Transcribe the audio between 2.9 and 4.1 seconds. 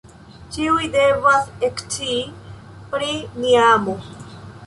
pri nia amo.